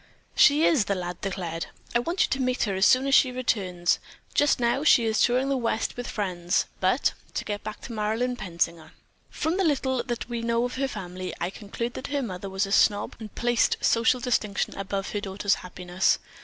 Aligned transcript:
"She 0.35 0.65
is!" 0.65 0.85
the 0.85 0.95
lad 0.95 1.21
declared. 1.21 1.67
"I 1.93 1.99
want 1.99 2.23
you 2.23 2.29
to 2.31 2.41
meet 2.41 2.63
her 2.63 2.73
as 2.73 2.87
soon 2.87 3.05
as 3.05 3.13
she 3.13 3.31
returns. 3.31 3.99
Just 4.33 4.59
now 4.59 4.83
she 4.83 5.05
is 5.05 5.21
touring 5.21 5.49
the 5.49 5.55
West 5.55 5.95
with 5.95 6.07
friends, 6.07 6.65
but, 6.79 7.13
to 7.35 7.45
get 7.45 7.63
back 7.63 7.81
to 7.81 7.93
Marilyn 7.93 8.35
Pensinger. 8.35 8.93
From 9.29 9.57
the 9.57 9.63
little 9.63 10.01
that 10.01 10.27
we 10.27 10.41
know 10.41 10.65
of 10.65 10.73
her 10.77 10.87
family, 10.87 11.35
I 11.39 11.51
conclude 11.51 11.93
that 11.93 12.07
her 12.07 12.23
mother 12.23 12.49
was 12.49 12.65
a 12.65 12.71
snob 12.71 13.15
and 13.19 13.35
placed 13.35 13.77
social 13.79 14.19
distinction 14.19 14.75
above 14.75 15.11
her 15.11 15.21
daughter's 15.21 15.53
happiness. 15.61 16.17